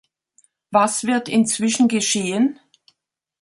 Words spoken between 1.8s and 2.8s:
geschehen?